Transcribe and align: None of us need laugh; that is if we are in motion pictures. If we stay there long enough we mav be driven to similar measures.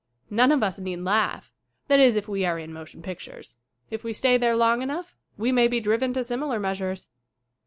None 0.31 0.51
of 0.51 0.63
us 0.63 0.79
need 0.79 1.01
laugh; 1.01 1.51
that 1.87 1.99
is 1.99 2.15
if 2.15 2.27
we 2.27 2.43
are 2.43 2.57
in 2.57 2.73
motion 2.73 3.03
pictures. 3.03 3.55
If 3.91 4.03
we 4.03 4.13
stay 4.13 4.35
there 4.35 4.55
long 4.55 4.81
enough 4.81 5.15
we 5.37 5.51
mav 5.51 5.69
be 5.69 5.79
driven 5.79 6.11
to 6.13 6.23
similar 6.23 6.59
measures. 6.59 7.07